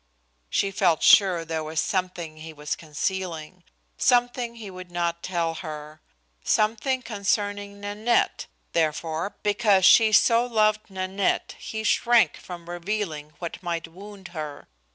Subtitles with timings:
[0.49, 3.63] She felt sure there was something he was concealing;
[3.99, 6.01] something he would not tell her;
[6.43, 13.87] something concerning Nanette, therefore, because she so loved Nanette, he shrank from revealing what might
[13.87, 14.67] wound her.